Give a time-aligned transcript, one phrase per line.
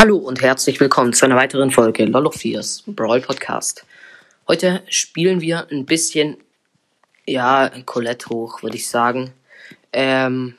[0.00, 3.84] Hallo und herzlich willkommen zu einer weiteren Folge Lolo 4's Brawl Podcast.
[4.48, 6.38] Heute spielen wir ein bisschen,
[7.26, 9.34] ja, Colette hoch, würde ich sagen.
[9.92, 10.54] Ähm,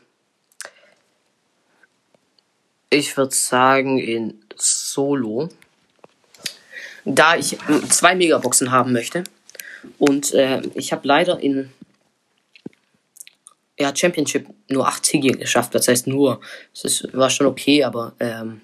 [2.92, 5.50] ich würde sagen in Solo.
[7.04, 7.58] Da ich
[7.90, 9.24] zwei Megaboxen haben möchte.
[9.98, 11.72] Und äh, ich habe leider in
[13.80, 15.74] ja, Championship nur 8 Siege geschafft.
[15.74, 16.42] Das heißt nur,
[16.76, 18.62] es war schon okay, aber ähm,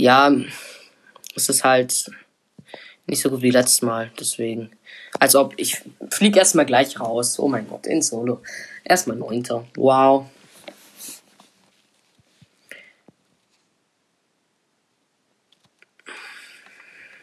[0.00, 0.34] ja,
[1.34, 2.10] es ist halt
[3.06, 4.10] nicht so gut wie letztes Mal.
[4.18, 4.70] Deswegen.
[5.18, 7.38] Als ob ich fliege erstmal gleich raus.
[7.38, 8.42] Oh mein Gott, in Solo.
[8.84, 9.66] Erstmal neunter.
[9.76, 10.26] Wow.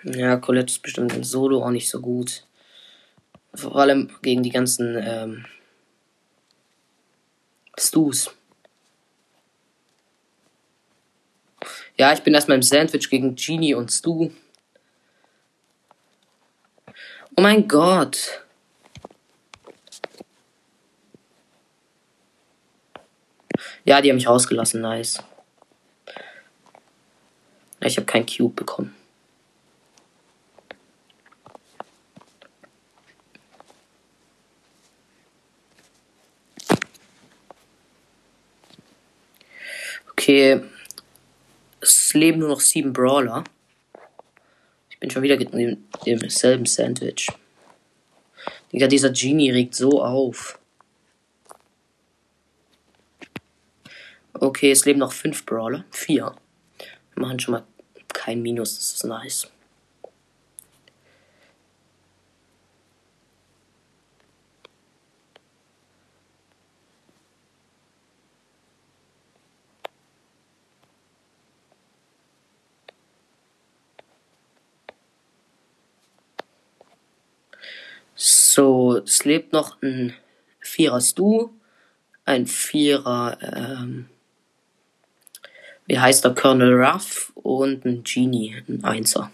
[0.03, 2.45] Ja, Colette ist bestimmt in Solo auch nicht so gut.
[3.53, 5.45] Vor allem gegen die ganzen ähm,
[7.77, 8.36] Stus.
[11.99, 14.29] Ja, ich bin erstmal im Sandwich gegen Genie und Stu.
[17.35, 18.43] Oh mein Gott.
[23.83, 25.23] Ja, die haben mich rausgelassen, nice.
[27.79, 28.93] Ich habe kein Cube bekommen.
[40.11, 40.61] Okay,
[41.79, 43.43] es leben nur noch sieben Brawler.
[44.89, 47.29] Ich bin schon wieder in dem selben Sandwich.
[48.71, 50.59] Digga, dieser Genie regt so auf.
[54.33, 55.85] Okay, es leben noch fünf Brawler.
[55.91, 56.35] Vier.
[57.13, 57.63] Wir machen schon mal
[58.09, 59.47] kein Minus, das ist nice.
[78.19, 80.13] So, es lebt noch ein
[80.59, 81.49] Vierer Stu,
[82.25, 84.09] ein Vierer, ähm,
[85.85, 89.31] wie heißt der, Colonel Ruff und ein Genie, ein Einser.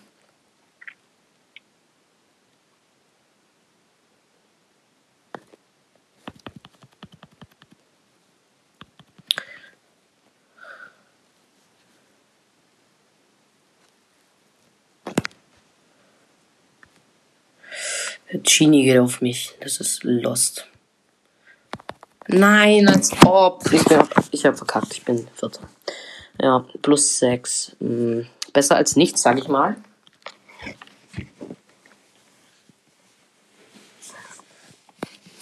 [18.42, 19.54] Genie geht auf mich.
[19.60, 20.68] Das ist Lost.
[22.28, 23.72] Nein, als ob.
[23.72, 24.00] Ich, bin,
[24.32, 24.94] ich hab verkackt.
[24.94, 25.62] Ich bin Vierter.
[26.42, 27.76] Ja, plus 6.
[27.80, 29.76] Hm, besser als nichts, sag ich mal.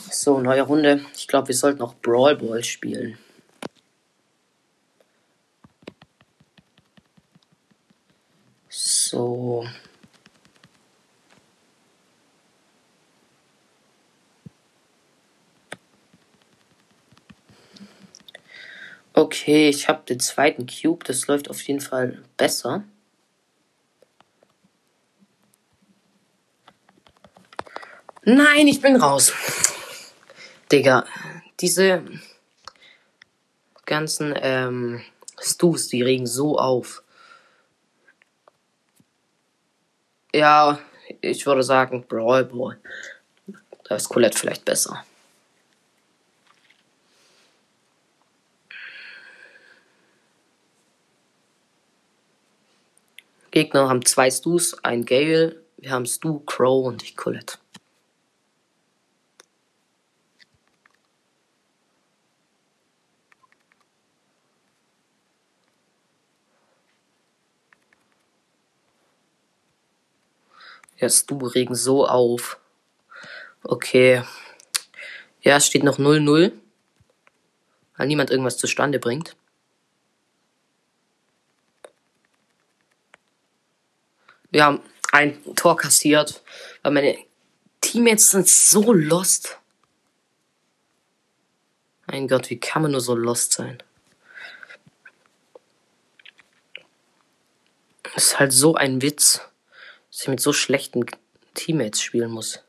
[0.09, 1.05] So, neue Runde.
[1.15, 3.17] Ich glaube, wir sollten auch Brawl Ball spielen.
[8.69, 9.65] So.
[19.41, 21.03] Okay, ich habe den zweiten Cube.
[21.03, 22.83] Das läuft auf jeden Fall besser.
[28.21, 29.33] Nein, ich bin raus.
[30.71, 31.05] Digga,
[31.59, 32.03] diese
[33.87, 35.01] ganzen ähm,
[35.41, 37.01] Stus, die regen so auf.
[40.35, 40.77] Ja,
[41.19, 42.79] ich würde sagen Brawl Ball.
[43.85, 45.03] Da ist Colette vielleicht besser.
[53.51, 57.57] Gegner haben zwei Stus, ein Gale, wir haben Stu, Crow und ich Colette.
[70.97, 72.59] Ja, Stu regen so auf.
[73.63, 74.23] Okay.
[75.41, 76.51] Ja, es steht noch 0-0.
[77.97, 79.35] Weil niemand irgendwas zustande bringt.
[84.51, 84.81] Wir haben
[85.11, 86.43] ein Tor kassiert,
[86.83, 87.17] weil meine
[87.79, 89.57] Teammates sind so lost.
[92.07, 93.81] Mein Gott, wie kann man nur so lost sein?
[98.03, 99.41] Das ist halt so ein Witz,
[100.09, 101.05] dass ich mit so schlechten
[101.53, 102.59] Teammates spielen muss.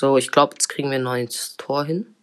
[0.00, 2.16] So, ich glaube, jetzt kriegen wir ein neues Tor hin.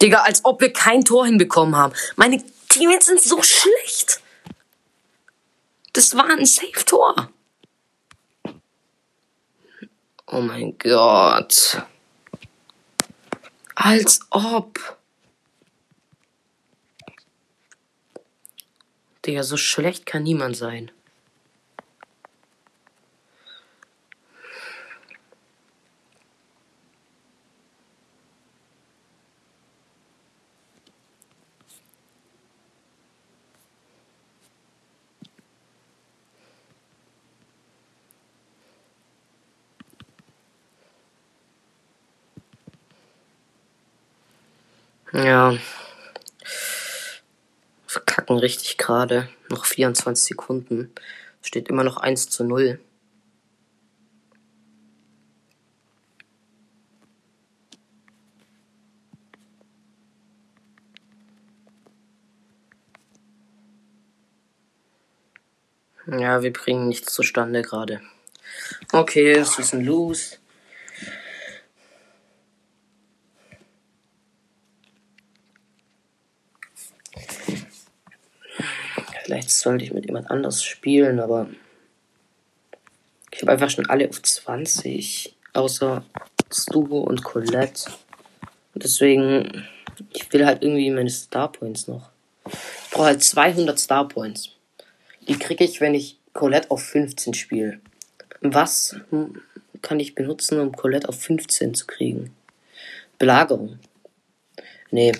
[0.00, 1.92] Digga, als ob wir kein Tor hinbekommen haben.
[2.14, 4.22] Meine Teammates sind so schlecht.
[5.92, 7.28] Das war ein Safe-Tor.
[10.28, 11.82] Oh mein Gott.
[13.74, 14.95] Als ob.
[19.26, 20.90] Digga, so schlecht kann niemand sein.
[45.12, 45.56] Ja.
[47.96, 49.26] Verkacken richtig gerade.
[49.48, 50.92] Noch 24 Sekunden.
[51.40, 52.78] Steht immer noch 1 zu 0.
[66.06, 68.02] Ja, wir bringen nichts zustande gerade.
[68.92, 70.36] Okay, es ist ein Lose.
[79.26, 81.48] Vielleicht sollte ich mit jemand anders spielen, aber
[83.32, 86.04] ich habe einfach schon alle auf 20, außer
[86.48, 87.90] Stu und Colette.
[88.72, 89.66] Und deswegen,
[90.12, 92.10] ich will halt irgendwie meine Star Points noch.
[92.46, 94.50] Ich brauche halt 200 Star Points.
[95.26, 97.80] Die kriege ich, wenn ich Colette auf 15 spiele.
[98.42, 98.94] Was
[99.82, 102.32] kann ich benutzen, um Colette auf 15 zu kriegen?
[103.18, 103.80] Belagerung.
[104.92, 105.10] Nee.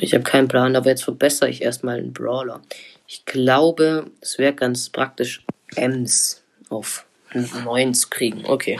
[0.00, 2.60] Ich, habe keinen Plan, aber jetzt verbessere ich erstmal einen Brawler.
[3.06, 5.44] Ich glaube, es wäre ganz praktisch,
[5.76, 8.44] Ems auf 9 zu kriegen.
[8.46, 8.78] Okay.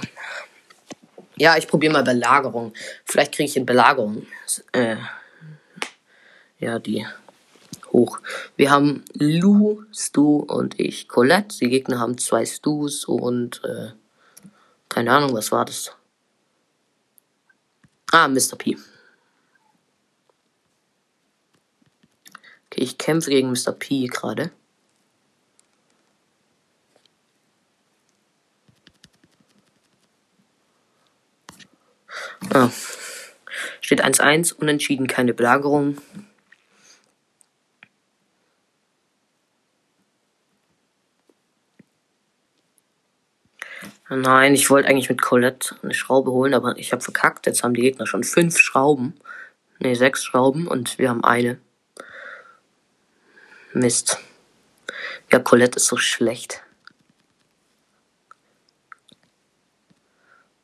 [1.37, 2.73] Ja, ich probiere mal Belagerung.
[3.05, 4.27] Vielleicht kriege ich in Belagerung.
[4.73, 4.97] Äh,
[6.59, 7.07] ja, die
[7.93, 8.19] hoch.
[8.57, 11.09] Wir haben Lou, Stu und ich.
[11.09, 11.59] Colette.
[11.59, 13.93] Die Gegner haben zwei Stus und äh,
[14.89, 15.93] keine Ahnung, was war das?
[18.11, 18.57] Ah, Mr.
[18.57, 18.77] P.
[22.79, 23.73] ich kämpfe gegen Mr.
[23.73, 24.51] P gerade.
[32.51, 32.71] Ah.
[33.81, 35.99] Steht 1-1, unentschieden, keine Belagerung.
[44.11, 47.47] Nein, ich wollte eigentlich mit Colette eine Schraube holen, aber ich habe verkackt.
[47.47, 49.15] Jetzt haben die Gegner schon fünf Schrauben.
[49.81, 51.59] Ne, sechs Schrauben und wir haben eine.
[53.73, 54.19] Mist.
[55.31, 56.63] Ja, Colette ist so schlecht.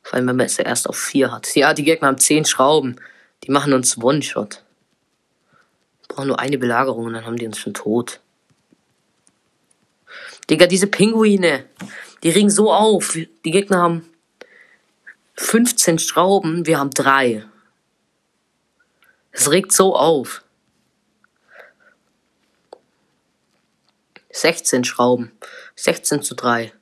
[0.01, 1.55] Vor allem, wenn man es erst auf vier hat.
[1.55, 2.99] Ja, die Gegner haben zehn Schrauben.
[3.43, 4.63] Die machen uns One-Shot.
[6.01, 8.21] Wir brauchen nur eine Belagerung und dann haben die uns schon tot.
[10.49, 11.65] Digga, diese Pinguine.
[12.23, 13.13] Die ringen so auf.
[13.13, 14.09] Die Gegner haben
[15.37, 17.45] 15 Schrauben, wir haben drei.
[19.31, 20.44] Es regt so auf.
[24.35, 25.31] 16 Schrauben.
[25.77, 26.73] 16 zu 3.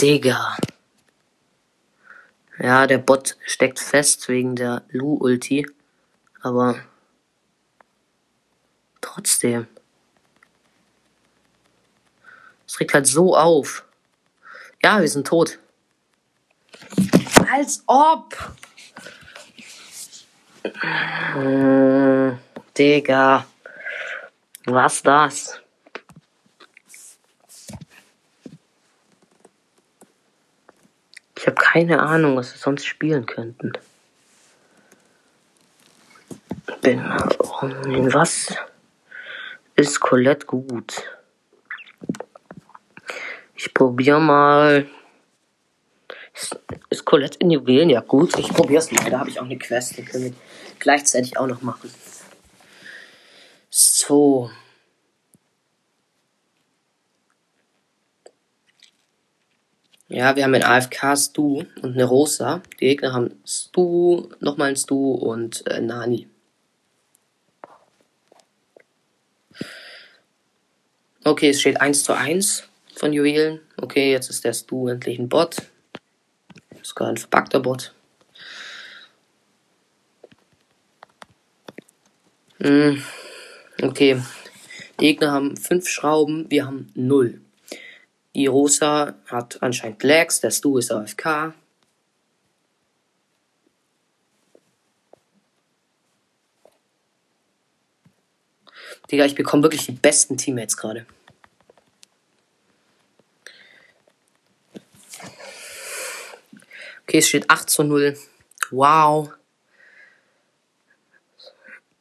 [0.00, 0.56] Digga.
[2.58, 5.66] Ja, der Bot steckt fest wegen der Lu-Ulti.
[6.40, 6.80] Aber
[9.02, 9.68] trotzdem.
[12.66, 13.84] Es regt halt so auf.
[14.82, 15.58] Ja, wir sind tot.
[17.52, 18.34] Als ob.
[20.62, 22.38] Hm,
[22.76, 23.46] Digga.
[24.66, 25.60] Was das?
[31.36, 33.72] Ich habe keine Ahnung, was wir sonst spielen könnten.
[36.82, 37.00] Bin.
[37.86, 38.54] In was
[39.76, 41.02] ist Colette gut?
[43.54, 44.86] Ich probiere mal.
[46.90, 47.90] Ist, Colette in Juwelen?
[47.90, 48.38] Ja, gut.
[48.38, 49.10] Ich probiere es mal.
[49.10, 49.96] Da habe ich auch eine Quest.
[49.96, 50.32] Die können wir
[50.78, 51.90] gleichzeitig auch noch machen.
[53.70, 54.50] So.
[60.10, 62.62] Ja, wir haben einen AFK Stu und eine Rosa.
[62.74, 66.28] Die Gegner haben Stu, nochmal ein Stu und äh, Nani.
[71.24, 72.64] Okay, es steht 1 zu 1
[72.94, 73.60] von Juwelen.
[73.76, 75.56] Okay, jetzt ist der Stu endlich ein Bot.
[76.88, 77.92] Sogar ein verpackter Bot.
[82.60, 83.02] Hm,
[83.82, 84.22] okay.
[84.98, 87.42] Die Gegner haben fünf Schrauben, wir haben null.
[88.34, 91.52] Rosa hat anscheinend Lags, der Stu ist AFK.
[99.10, 101.04] Digga, ich bekomme wirklich die besten Teammates gerade.
[107.08, 108.18] Okay, es steht 8 zu 0.
[108.70, 109.32] Wow.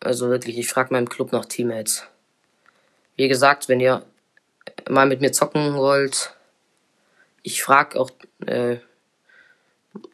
[0.01, 2.03] Also wirklich, ich frage meinem Club nach Teammates.
[3.15, 4.05] Wie gesagt, wenn ihr
[4.89, 6.35] mal mit mir zocken wollt,
[7.41, 8.11] ich frage auch
[8.47, 8.79] äh,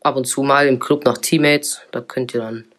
[0.02, 1.82] ab und zu mal im Club nach Teammates.
[1.90, 2.72] Da könnt ihr dann.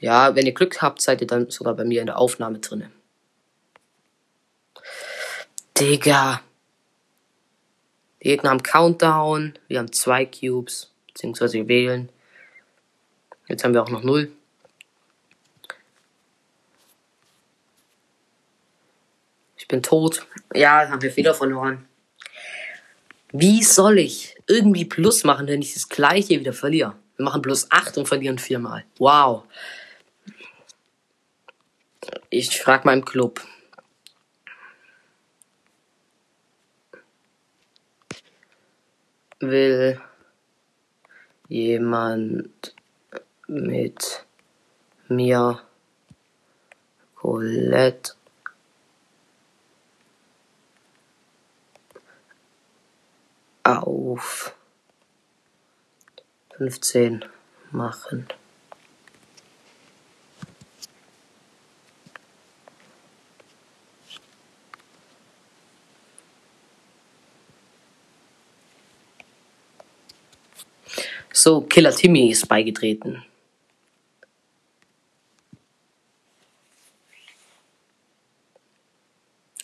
[0.00, 2.90] Ja, wenn ihr Glück habt, seid ihr dann sogar bei mir in der Aufnahme drinne.
[5.78, 6.42] Digga.
[8.22, 9.58] Die Gegner haben Countdown.
[9.68, 10.90] Wir haben zwei Cubes.
[11.08, 12.08] Beziehungsweise wir wählen.
[13.48, 14.30] Jetzt haben wir auch noch null.
[19.56, 20.26] Ich bin tot.
[20.54, 21.86] Ja, haben wir wieder verloren.
[23.32, 26.94] Wie soll ich irgendwie Plus machen, wenn ich das gleiche wieder verliere?
[27.16, 28.84] Wir machen plus 8 und verlieren viermal.
[28.98, 29.44] Wow.
[32.30, 33.42] Ich frag meinem Club.
[39.40, 40.00] Will
[41.48, 42.74] jemand
[43.46, 44.26] mit
[45.06, 45.60] mir
[47.14, 48.14] Colette
[53.62, 54.54] auf
[56.56, 57.24] 15
[57.70, 58.26] machen.
[71.40, 73.24] So, Killer Timmy ist beigetreten.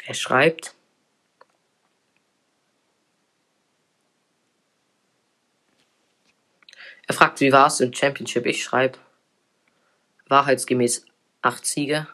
[0.06, 0.72] Er schreibt.
[7.08, 8.46] Er fragt, wie war es im Championship?
[8.46, 9.00] Ich schreibe.
[10.28, 11.04] Wahrheitsgemäß
[11.42, 12.06] 8 Siege.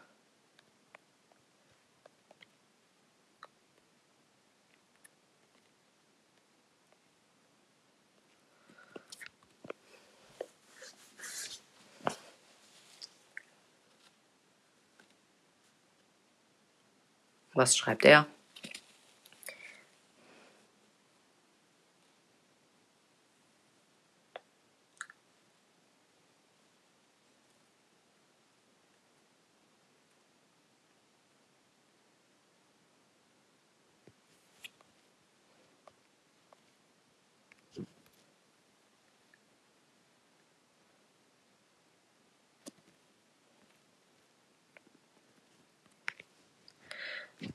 [17.61, 18.27] Was schreibt er?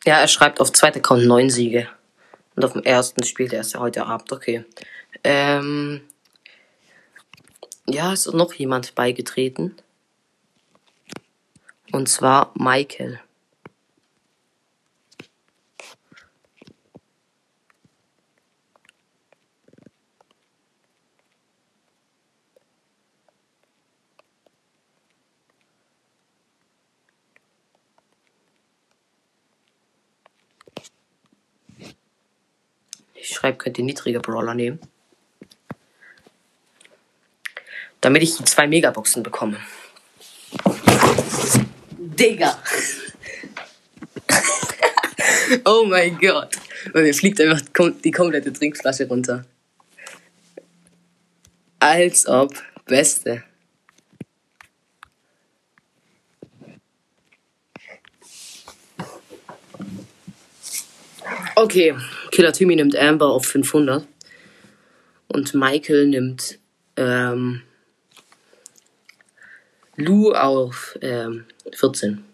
[0.05, 1.87] Ja, er schreibt auf zweiter Account neun Siege.
[2.55, 4.63] Und auf dem ersten spielt er erst heute Abend, okay.
[5.23, 6.01] Ähm,
[7.85, 9.75] ja, ist noch jemand beigetreten.
[11.91, 13.19] Und zwar Michael.
[33.45, 34.79] Ich schreibe, könnt ihr niedrige Brawler nehmen.
[38.01, 39.59] Damit ich die zwei Megaboxen bekomme.
[41.91, 42.57] Digga.
[45.65, 46.55] oh mein Gott.
[46.91, 47.61] Und mir fliegt einfach
[48.03, 49.45] die komplette Trinkflasche runter.
[51.77, 52.51] Als ob.
[52.87, 53.43] Beste.
[61.57, 61.95] Okay,
[62.31, 64.05] Killer Timmy nimmt Amber auf 500.
[65.29, 66.59] Und Michael nimmt
[66.97, 67.61] ähm,
[69.95, 72.25] Lou auf ähm, 14.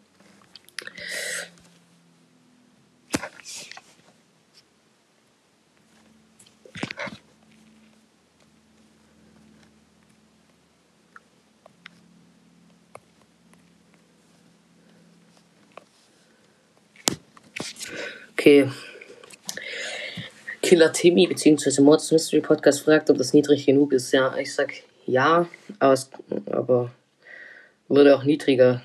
[18.31, 18.67] Okay.
[20.71, 21.81] Killer Timmy bzw.
[21.81, 24.13] Mords Mystery Podcast fragt, ob das niedrig genug ist.
[24.13, 24.71] Ja, ich sag
[25.05, 25.45] ja,
[25.79, 26.09] aber, es,
[26.49, 26.93] aber
[27.89, 28.81] würde auch niedriger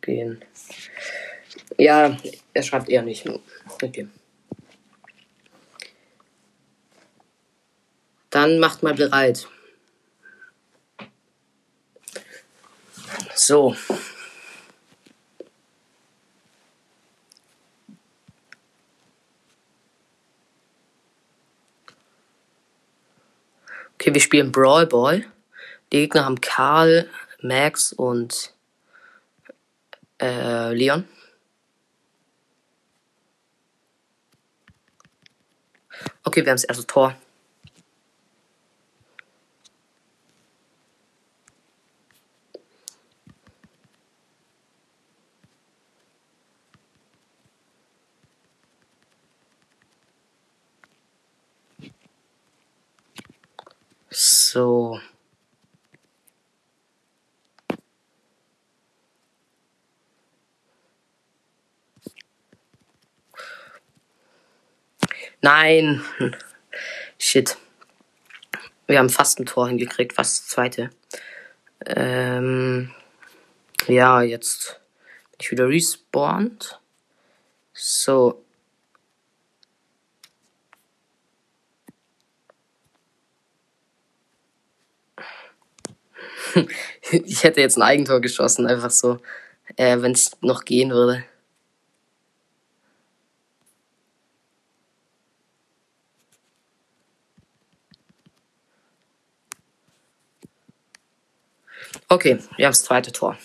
[0.00, 0.40] gehen.
[1.78, 2.16] Ja,
[2.52, 3.28] er schreibt eher nicht.
[3.82, 4.06] Okay.
[8.30, 9.48] Dann macht mal bereit.
[13.34, 13.74] So.
[24.04, 25.24] Okay, wir spielen Brawl Ball.
[25.90, 27.08] Die Gegner haben Karl,
[27.40, 28.52] Max und
[30.20, 31.08] äh, Leon.
[36.22, 37.16] Okay, wir haben das erste Tor.
[54.16, 55.00] So.
[65.42, 66.04] Nein.
[67.18, 67.56] Shit.
[68.86, 70.90] Wir haben fast ein Tor hingekriegt, fast das zweite.
[71.84, 72.94] Ähm,
[73.88, 74.80] ja, jetzt
[75.32, 76.80] bin ich wieder respawned.
[77.72, 78.43] So.
[87.10, 89.18] ich hätte jetzt ein Eigentor geschossen, einfach so,
[89.76, 91.24] äh, wenn es noch gehen würde.
[102.08, 103.36] Okay, wir haben das zweite Tor.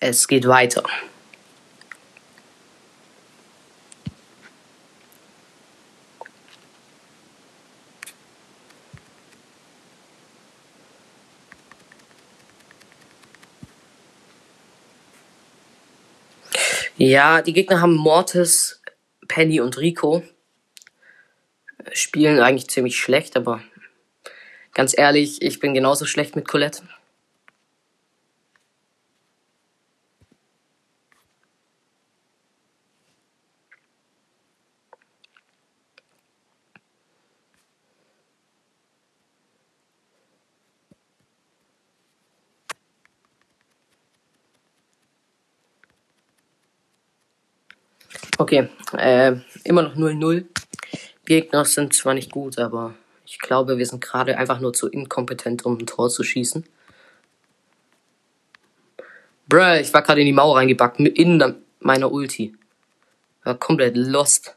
[0.00, 0.82] Es geht weiter.
[17.04, 18.80] Ja, die Gegner haben Mortis,
[19.26, 20.22] Penny und Rico.
[21.92, 23.60] Spielen eigentlich ziemlich schlecht, aber
[24.72, 26.84] ganz ehrlich, ich bin genauso schlecht mit Colette.
[48.42, 50.46] Okay, äh, immer noch 0-0.
[51.24, 52.92] Gegner sind zwar nicht gut, aber
[53.24, 56.64] ich glaube, wir sind gerade einfach nur zu inkompetent, um ein Tor zu schießen.
[59.46, 62.56] Bruh, ich war gerade in die Mauer reingebackt, in meiner Ulti.
[63.44, 64.56] War komplett lost.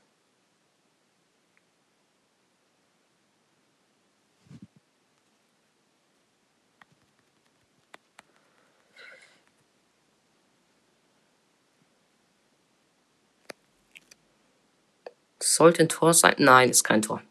[15.55, 16.35] Sollte ein Tor sein?
[16.37, 17.21] Nein, ist kein Tor.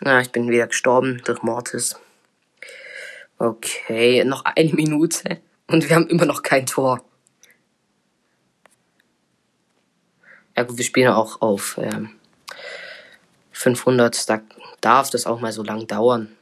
[0.00, 1.98] Na, ich bin wieder gestorben durch Mortis.
[3.38, 7.02] Okay, noch eine Minute und wir haben immer noch kein Tor.
[10.54, 12.10] Ja gut, wir spielen auch auf ähm,
[13.52, 14.42] 500, da
[14.82, 16.36] darf das auch mal so lang dauern.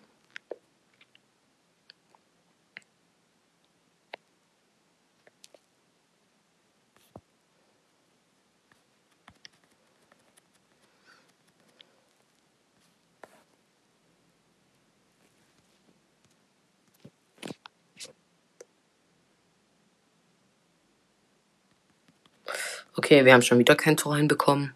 [23.13, 24.73] Okay, wir haben schon wieder kein Tor hinbekommen.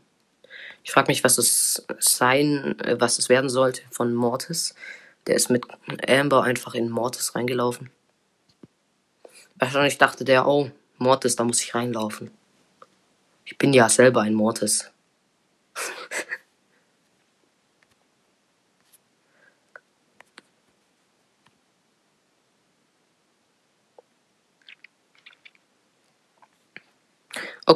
[0.85, 4.75] Ich frage mich, was es sein, äh, was es werden sollte von Mortis.
[5.27, 5.65] Der ist mit
[6.07, 7.89] Amber einfach in Mortis reingelaufen.
[9.55, 12.31] Wahrscheinlich dachte der, oh, Mortis, da muss ich reinlaufen.
[13.47, 14.91] Ich bin ja selber ein Mortis.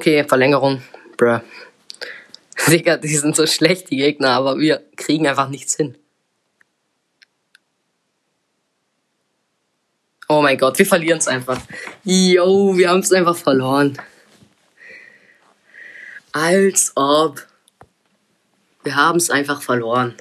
[0.01, 0.83] Okay, Verlängerung.
[1.19, 1.41] Bruh.
[2.69, 5.95] Digga, die sind so schlecht, die Gegner, aber wir kriegen einfach nichts hin.
[10.27, 11.61] Oh mein Gott, wir verlieren es einfach.
[12.03, 13.99] Yo, wir haben es einfach verloren.
[16.33, 17.47] Als ob.
[18.83, 20.15] Wir haben es einfach verloren.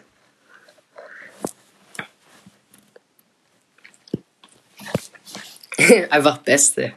[6.10, 6.96] einfach Beste.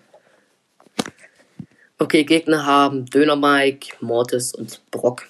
[2.03, 5.29] Okay, Gegner haben Döner Mike, Mortis und Brock.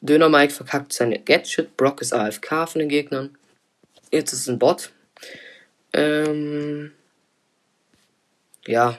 [0.00, 3.36] Döner Mike verkackt seine Gadget, Brock ist AFK von den Gegnern.
[4.10, 4.92] Jetzt ist es ein Bot.
[5.92, 6.92] Ähm,
[8.66, 8.98] ja.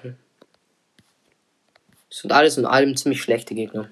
[2.12, 3.90] Es sind alles in allem ziemlich schlechte Gegner.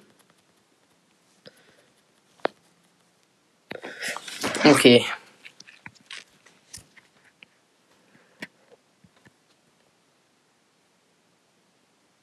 [4.63, 5.03] Okay,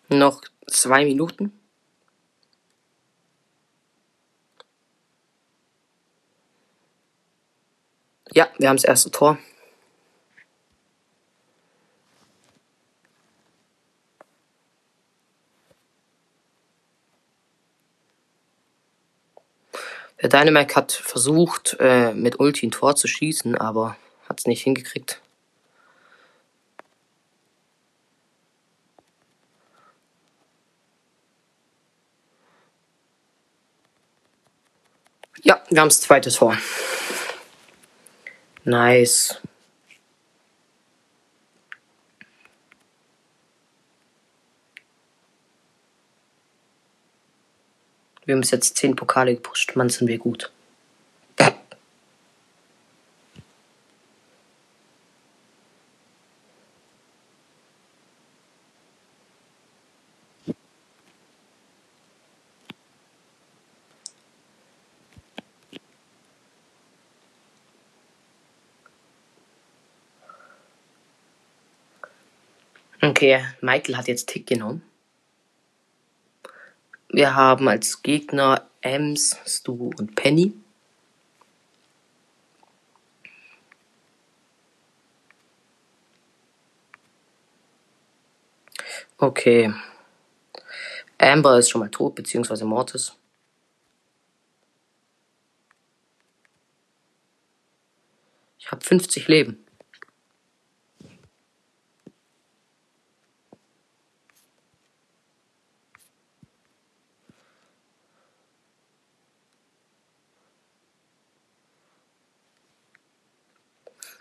[0.09, 1.53] Noch zwei Minuten.
[8.33, 9.39] Ja, wir haben das erste Tor.
[20.21, 23.97] Der Dynamite hat versucht, äh, mit Ulti ein Tor zu schießen, aber
[24.29, 25.21] hat es nicht hingekriegt.
[35.43, 36.57] Ja, wir haben das zweite Tor.
[38.65, 39.41] Nice.
[48.25, 49.77] Wir haben bis jetzt 10 Pokale gepusht.
[49.77, 50.51] Mann, sind wir gut.
[73.17, 74.83] Okay, Michael hat jetzt Tick genommen.
[77.09, 80.53] Wir haben als Gegner Ems, Stu und Penny.
[89.17, 89.73] Okay.
[91.17, 93.17] Amber ist schon mal tot, beziehungsweise Mortis.
[98.59, 99.66] Ich habe 50 Leben.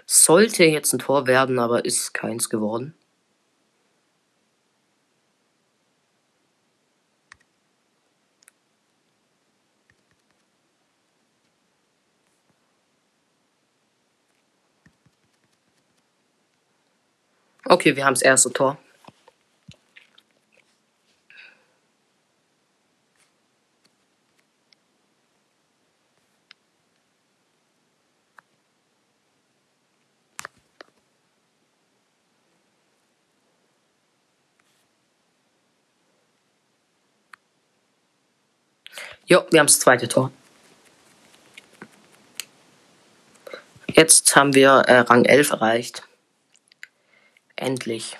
[0.07, 2.93] Sollte jetzt ein Tor werden, aber ist keins geworden.
[17.67, 18.77] Okay, wir haben das erste Tor.
[39.27, 40.31] Jo, wir haben das zweite Tor.
[43.87, 46.03] Jetzt haben wir äh, Rang 11 erreicht.
[47.55, 48.17] Endlich.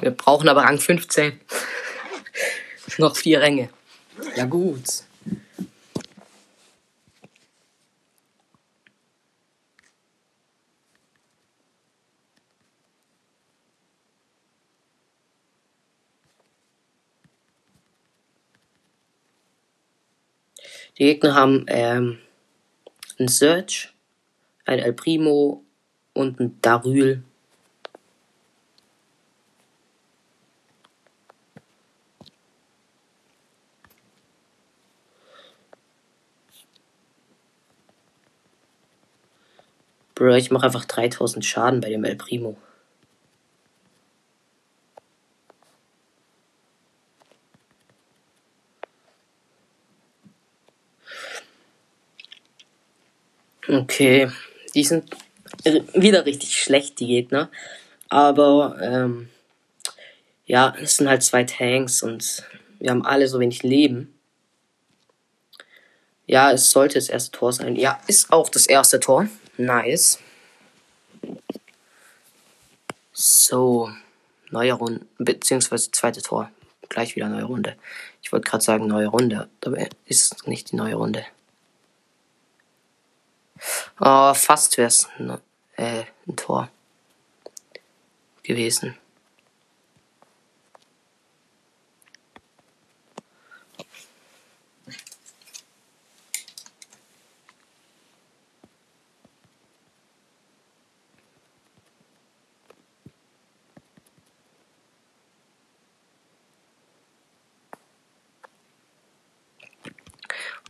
[0.00, 1.40] Wir brauchen aber Rang 15.
[2.98, 3.68] Noch vier Ränge.
[4.36, 5.04] Ja gut.
[20.98, 22.18] Die Gegner haben ähm,
[23.20, 23.94] ein Search,
[24.64, 25.64] ein El Primo
[26.12, 27.22] und ein Daryl.
[40.16, 42.56] Bro, ich mache einfach 3000 Schaden bei dem El Primo.
[53.68, 54.30] Okay,
[54.74, 55.14] die sind
[55.94, 57.50] wieder richtig schlecht, die Gegner.
[58.08, 59.28] Aber ähm,
[60.46, 62.44] ja, es sind halt zwei Tanks und
[62.78, 64.14] wir haben alle so wenig Leben.
[66.26, 67.76] Ja, es sollte das erste Tor sein.
[67.76, 69.28] Ja, ist auch das erste Tor.
[69.56, 70.18] Nice.
[73.12, 73.90] So,
[74.50, 76.50] neue Runde, beziehungsweise zweite Tor.
[76.88, 77.76] Gleich wieder neue Runde.
[78.22, 81.26] Ich wollte gerade sagen neue Runde, aber ist nicht die neue Runde.
[84.00, 85.40] Oh, fast wäre es ne,
[85.76, 86.68] äh, ein Tor
[88.42, 88.96] gewesen.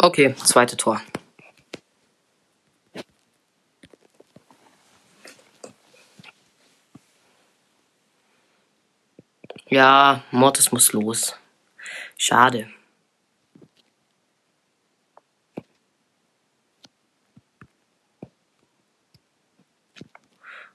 [0.00, 1.00] Okay, zweite Tor.
[9.78, 11.36] Ja, Mortis muss los.
[12.16, 12.68] Schade.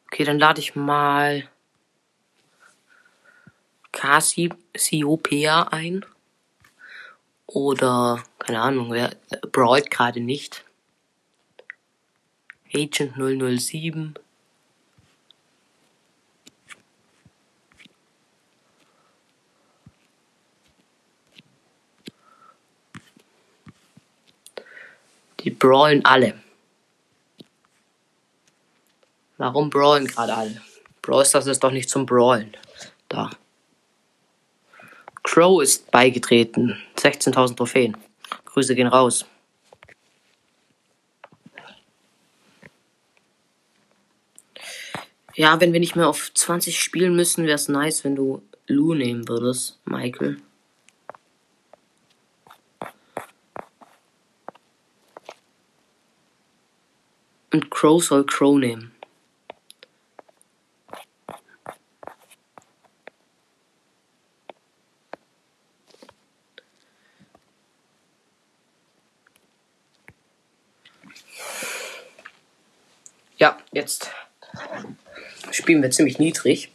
[0.05, 1.49] Okay, dann lade ich mal
[3.91, 6.05] Cassiopeia ein.
[7.45, 10.63] Oder, keine Ahnung, wer, äh, Broad gerade nicht.
[12.73, 14.13] Agent 007.
[25.43, 26.41] Die brawlen alle.
[29.37, 30.61] Warum brawlen gerade alle?
[31.01, 32.55] Brawl Stars ist doch nicht zum Brawlen.
[33.09, 33.29] Da.
[35.23, 36.81] Crow ist beigetreten.
[36.97, 37.97] 16.000 Trophäen.
[38.45, 39.25] Grüße gehen raus.
[45.35, 48.93] Ja, wenn wir nicht mehr auf 20 spielen müssen, wäre es nice, wenn du Lou
[48.93, 50.37] nehmen würdest, Michael.
[57.53, 58.91] Und Crow soll Crow nehmen.
[73.37, 74.09] Ja, jetzt
[75.51, 76.71] spielen wir ziemlich niedrig.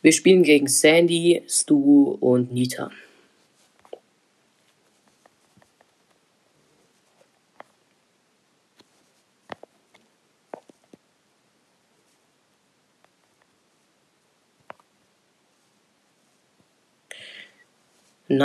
[0.00, 2.90] Wir spielen gegen Sandy, Stu und Nita.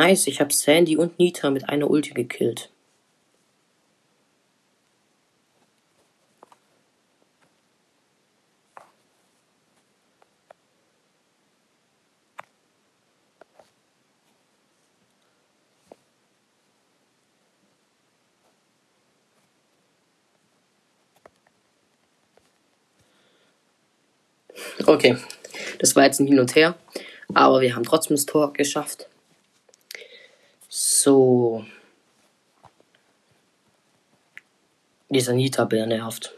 [0.07, 2.69] Nice, ich habe Sandy und Nita mit einer Ulti gekillt.
[24.85, 25.17] Okay,
[25.79, 26.77] das war jetzt ein Hin und Her,
[27.33, 29.09] aber wir haben trotzdem das Tor geschafft.
[31.07, 31.63] So.
[35.07, 36.33] Dieser Nita-Bär nervt.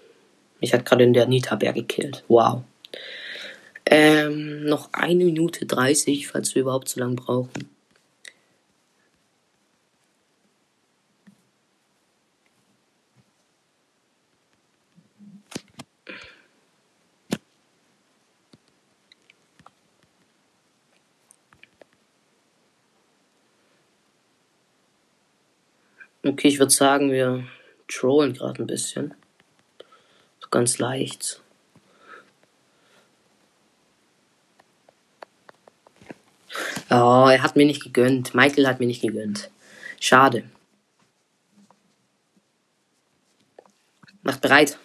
[0.62, 2.24] Mich hat gerade der Nita-Bär gekillt.
[2.28, 2.62] Wow.
[3.88, 7.68] Ähm, noch eine Minute 30, falls wir überhaupt so lange brauchen.
[26.40, 27.44] Okay, ich würde sagen, wir
[27.90, 29.14] trollen gerade ein bisschen.
[30.40, 31.42] So ganz leicht.
[36.90, 38.36] Oh, er hat mir nicht gegönnt.
[38.36, 39.52] Michael hat mir nicht gegönnt.
[40.00, 40.50] Schade.
[44.22, 44.80] Macht bereit.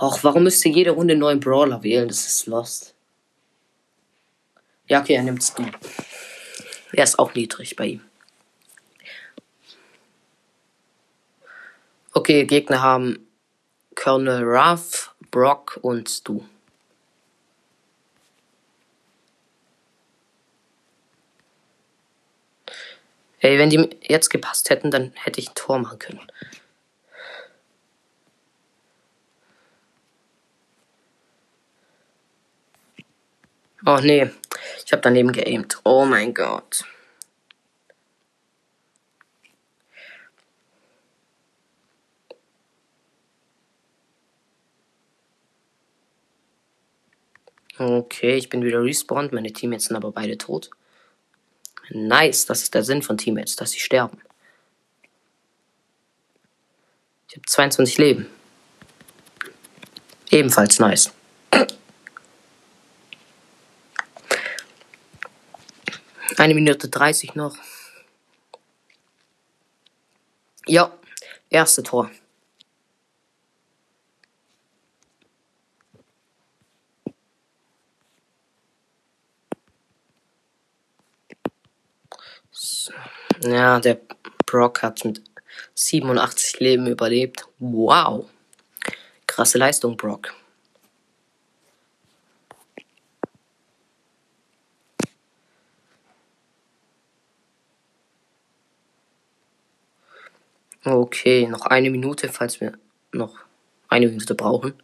[0.00, 2.08] Och, warum müsste jede Runde einen neuen Brawler wählen?
[2.08, 2.96] Das ist lost.
[4.88, 5.54] Ja, okay, er nimmt's.
[6.90, 8.00] Er ist auch niedrig bei ihm.
[12.16, 13.28] Okay, Gegner haben
[13.94, 16.40] Colonel Ruff, Brock und Stu.
[23.40, 26.26] Ey, wenn die jetzt gepasst hätten, dann hätte ich ein Tor machen können.
[33.84, 34.30] Oh nee,
[34.86, 35.80] ich habe daneben geaimt.
[35.84, 36.82] Oh mein Gott.
[47.78, 49.32] Okay, ich bin wieder respawned.
[49.32, 50.70] Meine Teammates sind aber beide tot.
[51.90, 54.20] Nice, das ist der Sinn von Teammates, dass sie sterben.
[57.28, 58.26] Ich habe 22 Leben.
[60.30, 61.12] Ebenfalls nice.
[66.38, 67.56] Eine Minute 30 noch.
[70.66, 70.98] Ja,
[71.50, 72.10] erste Tor.
[83.46, 84.00] Ja, der
[84.44, 85.22] Brock hat mit
[85.74, 87.46] 87 Leben überlebt.
[87.58, 88.28] Wow.
[89.26, 90.34] Krasse Leistung, Brock.
[100.84, 102.78] Okay, noch eine Minute, falls wir
[103.12, 103.36] noch
[103.88, 104.74] eine Minute brauchen.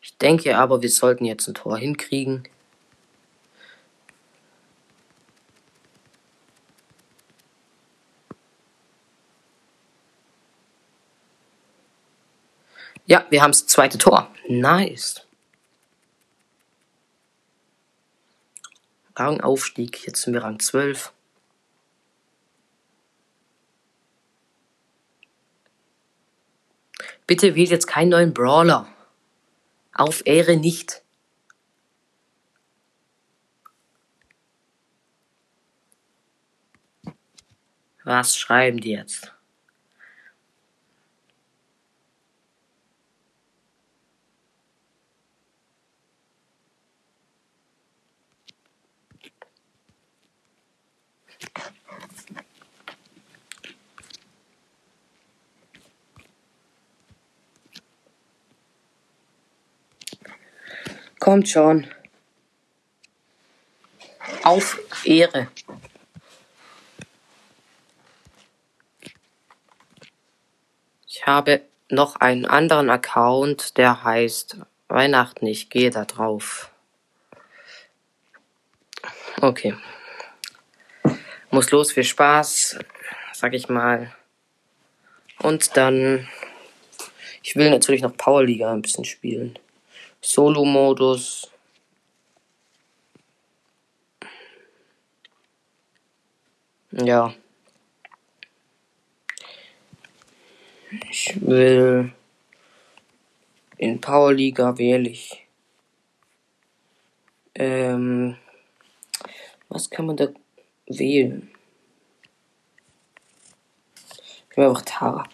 [0.00, 2.48] Ich denke aber, wir sollten jetzt ein Tor hinkriegen.
[13.06, 14.34] Ja, wir haben das zweite Tor.
[14.48, 15.26] Nice.
[19.16, 20.06] Rangaufstieg.
[20.06, 21.12] Jetzt sind wir Rang 12.
[27.26, 28.88] Bitte wählt jetzt keinen neuen Brawler.
[29.92, 31.02] Auf Ehre nicht.
[38.02, 39.33] Was schreiben die jetzt?
[61.24, 61.86] Kommt schon.
[64.42, 65.48] Auf Ehre.
[71.08, 74.58] Ich habe noch einen anderen Account, der heißt
[74.88, 75.46] Weihnachten.
[75.46, 76.70] Ich gehe da drauf.
[79.40, 79.74] Okay.
[81.48, 82.80] Muss los, viel Spaß,
[83.32, 84.14] sag ich mal.
[85.38, 86.28] Und dann,
[87.42, 89.58] ich will natürlich noch Powerliga ein bisschen spielen.
[90.24, 91.50] Solo-Modus.
[96.92, 97.34] Ja.
[101.10, 102.12] Ich will
[103.76, 105.46] in Powerliga wähle ich.
[107.54, 108.38] Ähm,
[109.68, 110.28] was kann man da
[110.86, 111.50] wählen?
[114.50, 115.24] Ich will einfach Tara.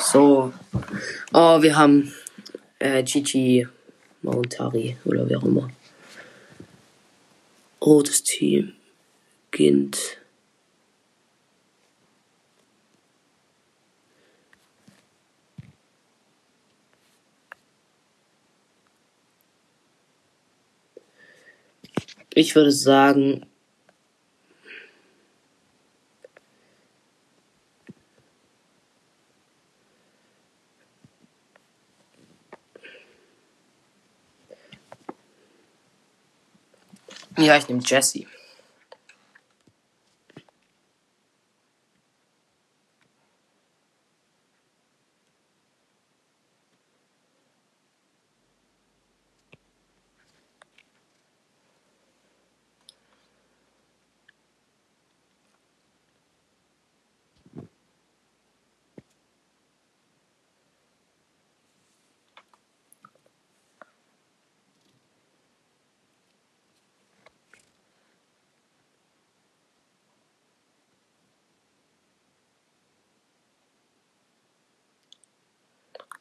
[0.00, 0.54] So.
[1.34, 2.14] Oh, wir haben
[2.78, 3.68] äh, Gigi
[4.22, 5.70] Mountari oder wer auch immer.
[7.80, 8.72] Rotes Team
[9.50, 10.18] beginnt.
[22.34, 23.44] Ich würde sagen,
[37.38, 38.26] Ja, ich nehme Jesse.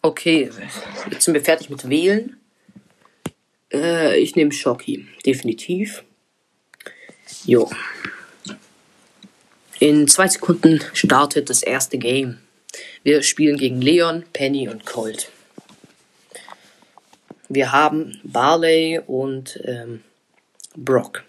[0.03, 0.49] Okay,
[1.11, 2.37] jetzt sind wir fertig mit Wählen.
[3.71, 6.03] Äh, ich nehme Shocky, definitiv.
[7.45, 7.69] Jo.
[9.79, 12.39] In zwei Sekunden startet das erste Game.
[13.03, 15.31] Wir spielen gegen Leon, Penny und Colt.
[17.49, 20.03] Wir haben Barley und ähm,
[20.75, 21.23] Brock.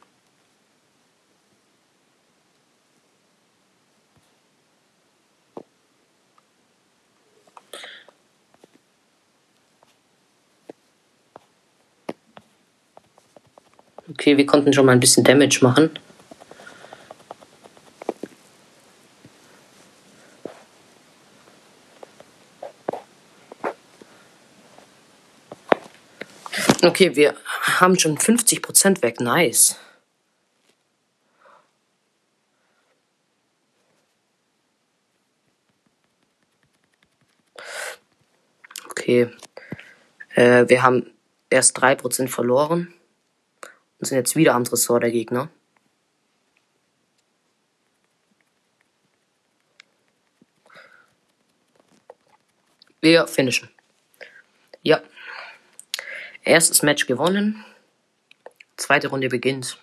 [14.12, 15.90] Okay, wir konnten schon mal ein bisschen Damage machen.
[26.82, 27.34] Okay, wir
[27.80, 29.18] haben schon 50% weg.
[29.20, 29.76] Nice.
[38.90, 39.30] Okay.
[40.34, 41.10] Äh, wir haben
[41.48, 42.92] erst 3% verloren.
[44.02, 45.48] Und sind jetzt wieder am Tresor der Gegner.
[53.00, 53.70] Wir finishen.
[54.82, 55.00] Ja.
[56.42, 57.64] Erstes Match gewonnen.
[58.76, 59.78] Zweite Runde beginnt.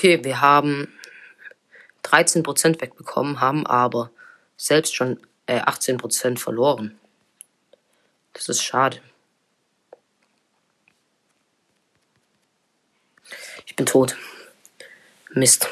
[0.00, 0.88] Okay, wir haben
[2.04, 4.10] 13% wegbekommen, haben aber
[4.56, 6.98] selbst schon äh, 18% verloren.
[8.32, 9.02] Das ist schade.
[13.66, 14.16] Ich bin tot.
[15.34, 15.68] Mist.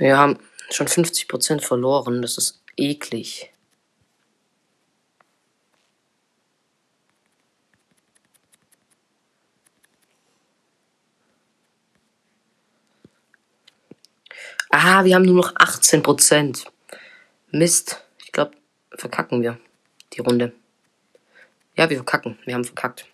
[0.00, 0.38] Wir haben
[0.70, 2.22] schon 50% verloren.
[2.22, 3.52] Das ist eklig.
[14.70, 16.64] Ah, wir haben nur noch 18%.
[17.50, 18.02] Mist.
[18.24, 18.52] Ich glaube,
[18.96, 19.58] verkacken wir
[20.14, 20.54] die Runde.
[21.76, 22.38] Ja, wir verkacken.
[22.46, 23.04] Wir haben verkackt.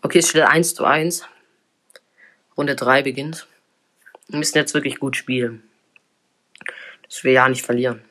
[0.00, 1.26] Okay, es steht 1 zu 1.
[2.56, 3.46] Runde 3 beginnt.
[4.28, 5.62] Wir müssen jetzt wirklich gut spielen.
[7.02, 8.02] Dass wir ja nicht verlieren.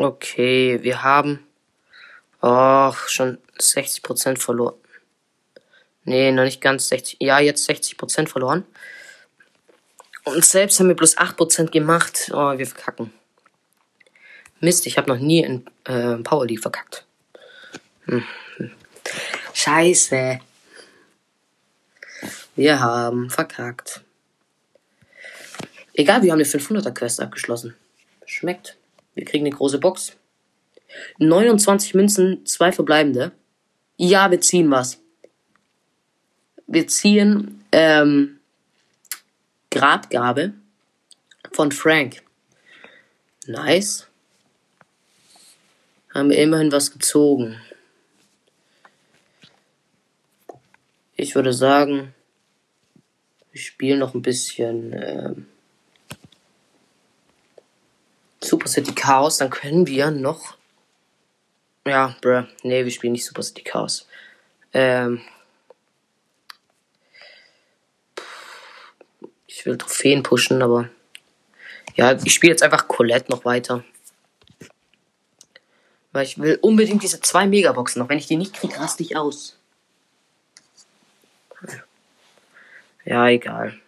[0.00, 1.46] Okay, wir haben
[2.40, 4.74] oh, schon 60% verloren.
[6.04, 7.18] Nee, noch nicht ganz 60.
[7.20, 8.64] Ja, jetzt 60% verloren.
[10.24, 12.30] Und selbst haben wir bloß 8% gemacht.
[12.32, 13.12] Oh, wir verkacken.
[14.60, 17.04] Mist, ich habe noch nie in äh, Power League verkackt.
[18.06, 18.24] Hm.
[19.52, 20.40] Scheiße.
[22.56, 24.00] Wir haben verkackt.
[25.92, 27.76] Egal, wir haben eine 500er Quest abgeschlossen.
[28.24, 28.78] Schmeckt.
[29.20, 30.16] Wir kriegen eine große Box.
[31.18, 33.32] 29 Münzen, zwei verbleibende.
[33.98, 34.98] Ja, wir ziehen was.
[36.66, 38.40] Wir ziehen ähm,
[39.70, 40.54] Grabgabe
[41.52, 42.22] von Frank.
[43.46, 44.06] Nice.
[46.14, 47.60] Haben wir immerhin was gezogen.
[51.14, 52.14] Ich würde sagen,
[53.52, 54.94] wir spielen noch ein bisschen.
[54.94, 55.46] Ähm,
[58.50, 60.56] Super City Chaos, dann können wir noch.
[61.86, 62.42] Ja, bruh.
[62.64, 64.08] Nee, wir spielen nicht Super City Chaos.
[64.72, 65.20] Ähm.
[69.46, 70.88] Ich will Trophäen pushen, aber.
[71.94, 73.84] Ja, ich spiele jetzt einfach Colette noch weiter.
[76.10, 78.08] Weil ich will unbedingt diese zwei Megaboxen noch.
[78.08, 79.56] Wenn ich die nicht kriege, raste ich aus.
[83.04, 83.78] Ja, egal.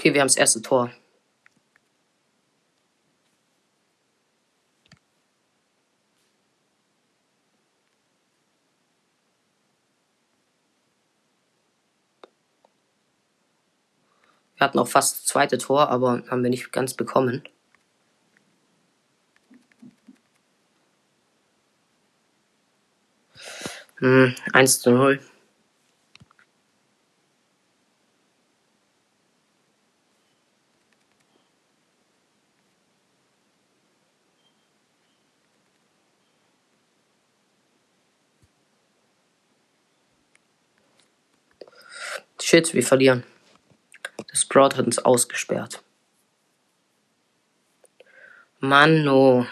[0.00, 0.90] Okay, wir haben das erste Tor.
[14.56, 17.42] Wir hatten auch fast das zweite Tor, aber haben wir nicht ganz bekommen.
[23.96, 25.20] Hm, 1 zu 0.
[42.50, 43.22] Shit, wir verlieren.
[44.18, 45.84] Der Sprout hat uns ausgesperrt.
[48.58, 49.46] Mano.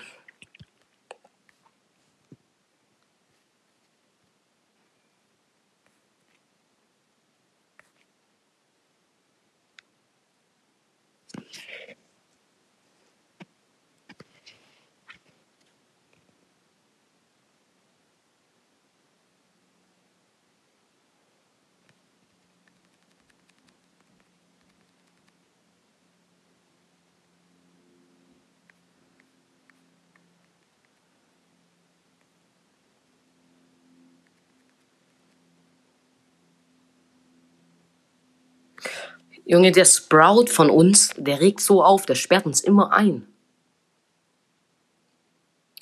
[39.49, 43.27] Junge, der Sprout von uns, der regt so auf, der sperrt uns immer ein.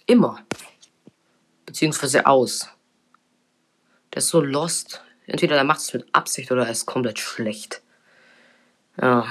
[0.07, 0.39] Immer.
[1.67, 2.69] Beziehungsweise aus.
[4.14, 5.03] Der ist so lost.
[5.27, 7.83] Entweder er macht es mit Absicht oder er ist komplett schlecht.
[9.03, 9.27] Ja.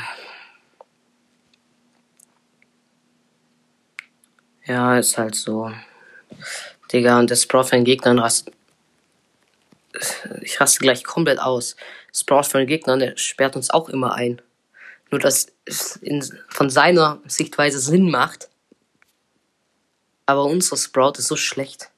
[4.65, 5.71] Ja, ist halt so.
[6.91, 8.51] Digga, und der Sprout von Gegnern rast.
[10.41, 11.75] Ich raste gleich komplett aus.
[12.13, 14.41] Sprout von den Gegnern, der sperrt uns auch immer ein.
[15.11, 18.49] Nur, dass es in, von seiner Sichtweise Sinn macht.
[20.25, 21.91] Aber unser Sprout ist so schlecht.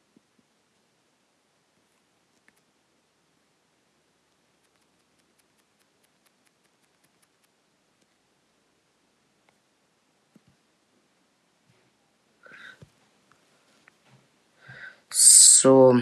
[15.10, 16.02] So.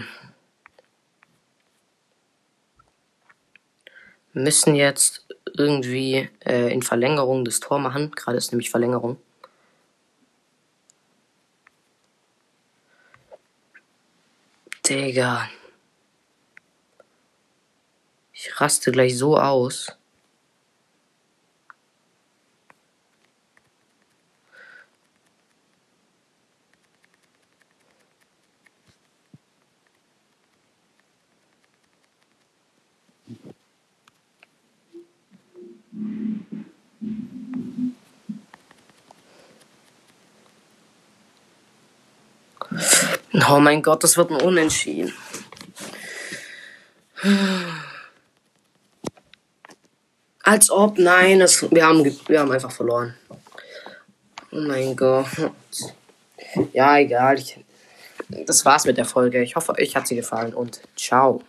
[4.36, 5.24] Müssen jetzt
[5.56, 8.10] irgendwie äh, in Verlängerung das Tor machen.
[8.10, 9.16] Gerade ist nämlich Verlängerung.
[14.86, 15.48] Digga.
[18.34, 19.96] Ich raste gleich so aus.
[43.48, 45.12] Oh mein Gott, das wird ein Unentschieden.
[50.42, 53.14] Als ob, nein, das, wir, haben, wir haben einfach verloren.
[54.52, 55.26] Oh mein Gott.
[56.72, 57.38] Ja, egal.
[57.38, 57.58] Ich,
[58.28, 59.42] das war's mit der Folge.
[59.42, 61.42] Ich hoffe, euch hat sie gefallen und ciao.